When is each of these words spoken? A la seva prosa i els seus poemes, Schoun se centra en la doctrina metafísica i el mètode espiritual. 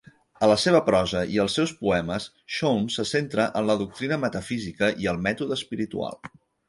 A 0.45 0.47
la 0.51 0.53
seva 0.61 0.79
prosa 0.85 1.19
i 1.33 1.35
els 1.43 1.57
seus 1.59 1.73
poemes, 1.81 2.25
Schoun 2.55 2.87
se 2.95 3.05
centra 3.11 3.45
en 3.61 3.69
la 3.71 3.77
doctrina 3.83 4.19
metafísica 4.25 4.91
i 5.05 5.11
el 5.13 5.21
mètode 5.29 5.59
espiritual. 5.63 6.19